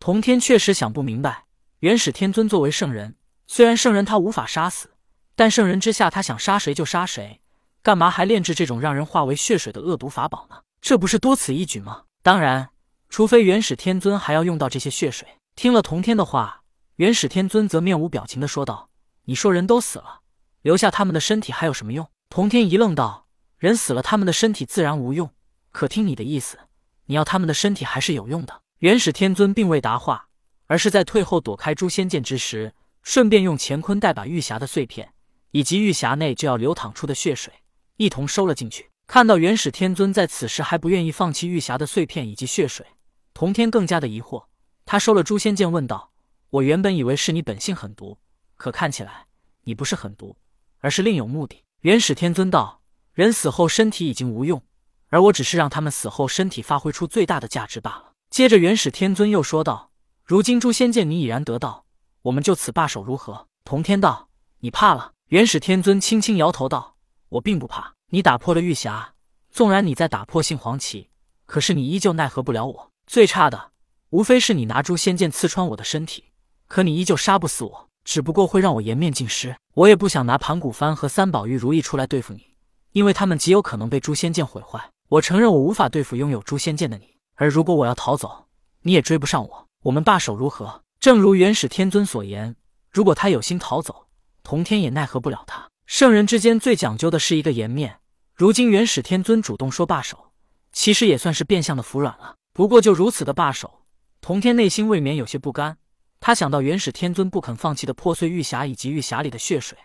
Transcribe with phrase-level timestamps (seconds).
[0.00, 1.44] 童天确实想不明白，
[1.80, 3.16] 元始天尊作为圣人，
[3.46, 4.88] 虽然圣人他无法杀死，
[5.36, 7.42] 但圣人之下他想杀谁就杀谁，
[7.82, 10.62] 干嘛还炼制这种让人化为血水的恶毒法宝呢？
[10.80, 12.04] 这不是多此一举吗？
[12.22, 12.70] 当然，
[13.10, 15.28] 除非元始天尊还要用到这些血水。
[15.54, 16.62] 听了童天的话，
[16.96, 18.88] 元始天尊则面无表情的说道
[19.26, 20.20] ：“你说人都死了，
[20.62, 23.26] 留下他们的身体还有什么用？”童天一愣道
[23.60, 25.30] ：“人死了，他们的身体自然无用。
[25.70, 26.58] 可听你的意思，
[27.04, 30.28] 你要他们的身体还是有用的。”元始天尊并未答话，
[30.66, 35.12] 而是在退后躲开诛仙剑之时，顺便用乾坤袋把玉匣的碎片
[35.50, 37.52] 以及玉匣内就要流淌出的血水
[37.98, 38.88] 一同收了进去。
[39.06, 42.86] 看到元始天尊在此时还不愿意放弃玉匣的碎片以及血水，
[43.34, 44.44] 童天更加的疑惑。
[44.86, 46.12] 他收了诛仙剑，问道
[46.48, 48.16] ：“我原本以为是你本性狠毒，
[48.56, 49.26] 可看起来
[49.64, 50.38] 你不是狠毒，
[50.78, 52.80] 而是另有目的。”元始天尊道
[53.12, 54.62] ：“人死后身体已经无用，
[55.10, 59.90] 而我只是让他们死后身体发挥出最大的价值罢了。”接着，元始天尊又说道
[60.24, 61.84] ：“如今诛仙剑你已然得到，
[62.22, 64.28] 我们就此罢手如何？”童天道
[64.60, 66.94] ：“你怕了？”元始天尊轻轻摇头道
[67.30, 67.94] ：“我并不怕。
[68.10, 69.08] 你打破了玉匣，
[69.50, 71.10] 纵然你再打破杏黄旗，
[71.44, 72.92] 可是你依旧奈何不了我。
[73.04, 73.72] 最差的，
[74.10, 76.26] 无非是你拿诛仙剑刺穿我的身体，
[76.68, 79.56] 可你依旧杀不死我，只不过会让我颜面尽失。
[79.74, 82.54] 我也不想拿盘古幡和三宝玉如意出来对付你，
[82.92, 84.92] 因为他们极有可能被诛仙剑毁坏。
[85.08, 87.10] 我承认，我无法对付拥有诛仙剑的你。”
[87.40, 88.48] 而如果我要逃走，
[88.82, 89.66] 你也追不上我。
[89.84, 90.82] 我们罢手如何？
[91.00, 92.54] 正如元始天尊所言，
[92.90, 94.08] 如果他有心逃走，
[94.42, 95.66] 童天也奈何不了他。
[95.86, 98.00] 圣人之间最讲究的是一个颜面。
[98.34, 100.32] 如今元始天尊主动说罢手，
[100.74, 102.34] 其实也算是变相的服软了。
[102.52, 103.86] 不过就如此的罢手，
[104.20, 105.78] 童天内心未免有些不甘。
[106.20, 109.78] 他想到元始天尊不肯放弃的破碎玉匣以及玉匣里的血水，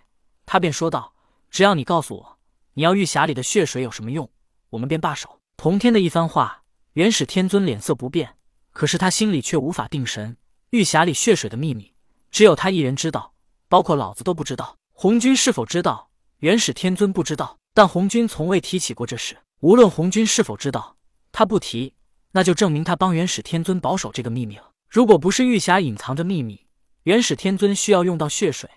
[0.45, 1.14] 他便说道
[1.50, 2.38] ：“只要你告诉我，
[2.73, 4.30] 你要玉匣里的血水有什么用，
[4.72, 6.64] 我们便罢手。”童天的一番话。
[6.95, 8.38] 元始天尊脸色不变，
[8.71, 10.38] 可是他心里却无法定神。
[10.69, 11.93] 玉匣里血水的秘密，
[12.31, 13.33] 只有他一人知道，
[13.67, 14.77] 包括老子都不知道。
[14.93, 16.09] 红军是否知道？
[16.37, 19.37] 元始天尊不知道，但红军从未提起过这事。
[19.59, 20.95] 无论红军是否知道，
[21.33, 21.95] 他不提，
[22.31, 24.71] 那就证明他帮元始天尊保守这个秘密了。
[24.89, 26.65] 如果不是玉匣隐藏着秘密，
[27.03, 28.70] 元始天尊需要用到血水，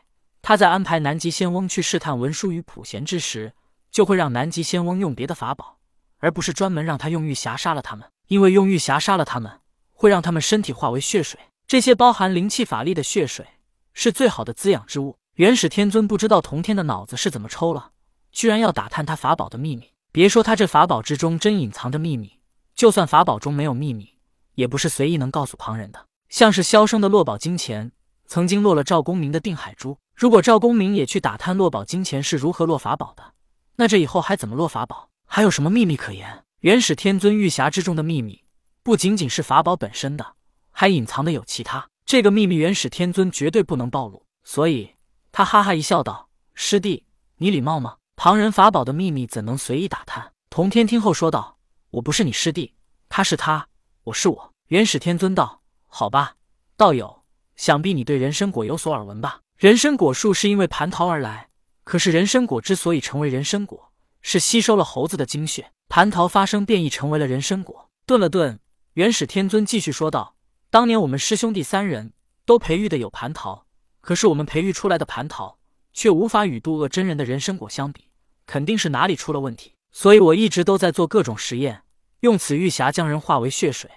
[0.43, 3.53] 他在安排南极仙翁去试探文殊与普贤之时，
[3.93, 5.78] 就会让南极仙翁用别的法宝。
[6.19, 9.61] 而不是专门让他用玉匣杀了他们，因为用玉匣杀了他们，
[9.93, 11.39] 会让他们身体化为血水。
[11.67, 13.47] 这些包含灵气法力的血水，
[13.93, 15.17] 是最好的滋养之物。
[15.35, 17.91] 元始天尊不知道童天的脑子是怎么抽了，
[18.33, 19.91] 居然要打探他法宝的秘密。
[20.11, 22.41] 别说他这法宝之中真隐藏着秘密，
[22.75, 24.15] 就算法宝中没有秘密，
[24.55, 26.07] 也不是随意能告诉旁人的。
[26.29, 27.93] 像是萧生的落宝金钱，
[28.27, 29.99] 曾经落了赵公明的定海珠。
[30.17, 33.35] 如果赵公明也去打探落宝金钱是如何落法宝的，
[33.77, 35.11] 那这以后还怎么落法宝？
[35.31, 36.43] 还有什么秘密可言？
[36.61, 38.43] 元始天尊玉匣之中的秘密，
[38.83, 40.35] 不仅仅是法宝本身的，
[40.71, 41.87] 还隐藏的有其他。
[42.07, 44.25] 这个秘密，元始天尊绝对不能暴露。
[44.43, 44.95] 所以，
[45.31, 47.05] 他哈哈一笑，道：“师弟，
[47.37, 47.99] 你礼貌吗？
[48.17, 51.59] 旁人法宝的秘密，怎能随意打探？”童天听后说道
[51.93, 52.75] ：“我不是你师弟，
[53.11, 53.69] 他是他，
[54.05, 56.37] 我是我。”元始天尊道：“好吧，
[56.79, 57.23] 道友，
[57.55, 59.43] 想必你对人参果有所耳闻吧？
[59.59, 61.51] 人参果树是因为蟠桃而来，
[61.85, 63.85] 可是人参果之所以成为人参果。”
[64.21, 67.89] 是吸收了猴子的精血，蟠桃发生变异，成为了人参果。
[68.05, 68.59] 顿了顿，
[68.95, 70.35] 元始天尊继续说道
[70.71, 72.13] ：“当年我们师兄弟三人
[72.45, 73.67] 都培育的有蟠桃，
[74.01, 75.59] 可是我们培育出来的蟠桃
[75.93, 78.11] 却无法与渡恶真人的人参果相比，
[78.47, 79.75] 肯定是哪里出了问题。
[79.93, 81.83] 所以我一直都在做各种实验，
[82.21, 83.91] 用此玉匣将人化为血水，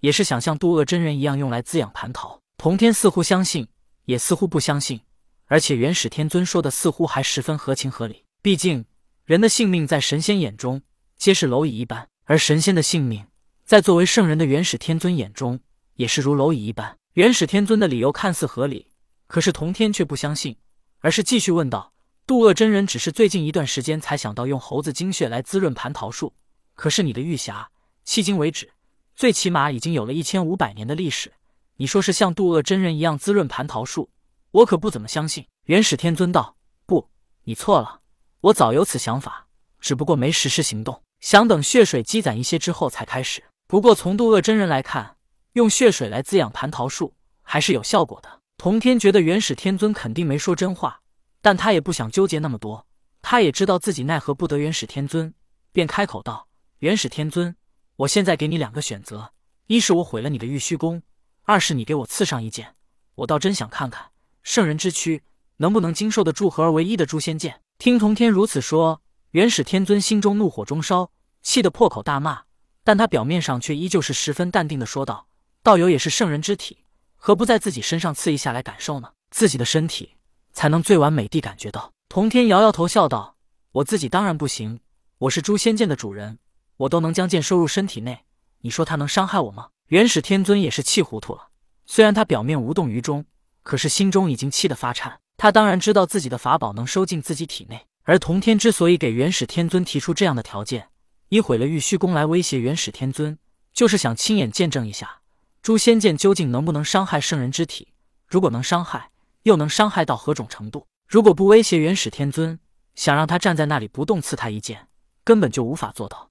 [0.00, 3.68] 也是想像渡恶真人一样用来滋养蟠桃。”童天似乎相信，
[4.06, 5.00] 也似乎不相信，
[5.46, 8.84] 而且元始天尊说的似乎还十分合情合理，毕竟。
[9.28, 10.80] 人的性命在神仙眼中
[11.18, 13.26] 皆是蝼蚁一般，而神仙的性命
[13.62, 15.60] 在作为圣人的元始天尊眼中
[15.96, 16.96] 也是如蝼蚁一般。
[17.12, 18.90] 元始天尊的理由看似合理，
[19.26, 20.56] 可是童天却不相信，
[21.00, 21.92] 而是继续问道
[22.26, 26.32] ：“渡恶真人只是最近一段时间才想到用猴子精血来滋润蟠桃树，
[26.74, 27.66] 可是你的玉匣
[28.06, 28.70] 迄今为止
[29.14, 31.30] 最起码已经有了一千五百年的历史，
[31.76, 34.08] 你说是像渡恶真人一样滋润蟠桃树，
[34.52, 36.56] 我可不怎么相信。”元始天尊道
[36.88, 37.10] ：“不，
[37.44, 38.00] 你错了。”
[38.40, 39.48] 我早有此想法，
[39.80, 43.42] 只不过没实施行动，想等血水积攒一些之后才开始。
[43.66, 45.16] 不过从渡恶真人来看，
[45.54, 48.40] 用血水来滋养蟠桃树还是有效果的。
[48.56, 51.00] 童天觉得元始天尊肯定没说真话，
[51.42, 52.86] 但他也不想纠结那么多。
[53.22, 55.34] 他也知道自己奈何不得元始天尊，
[55.72, 56.46] 便开口道
[56.78, 57.56] ：“元始天尊，
[57.96, 59.32] 我现在给你两个选择：
[59.66, 61.02] 一是我毁了你的玉虚宫，
[61.42, 62.76] 二是你给我刺上一剑。
[63.16, 64.10] 我倒真想看看
[64.44, 65.24] 圣人之躯
[65.56, 72.42] 能不能经受得住合而为一的诛仙剑。”听童天如此说，元始天尊心中怒火中烧，气得破口大骂。
[72.82, 75.28] 但他表面上却依旧是十分淡定的说道
[75.62, 76.78] ：“道友也是圣人之体，
[77.14, 79.12] 何不在自己身上刺一下来感受呢？
[79.30, 80.16] 自己的身体
[80.52, 81.92] 才能最完美地感觉到。
[82.08, 83.36] 童天摇摇头笑道
[83.70, 84.80] ：“我自己当然不行，
[85.18, 86.40] 我是诛仙剑的主人，
[86.78, 88.24] 我都能将剑收入身体内，
[88.62, 91.50] 你说他能伤害我吗？”元始天尊也是气糊涂了，
[91.86, 93.24] 虽然他表面无动于衷，
[93.62, 95.20] 可是心中已经气得发颤。
[95.38, 100.88] 他当然知道自己的法宝能收进自己体内，而童天之所以给元始天尊提出这样的条件，
[101.28, 103.38] 以毁了玉虚宫来威胁元始天尊，
[103.72, 105.20] 就是想亲眼见证一下
[105.62, 107.92] 诛仙剑究竟能不能伤害圣人之体。
[108.26, 109.10] 如果能伤害，
[109.44, 110.84] 又能伤害到何种程度？
[111.06, 112.58] 如果不威胁元始天尊，
[112.96, 114.88] 想让他站在那里不动刺他一剑，
[115.22, 116.27] 根本就无法做到。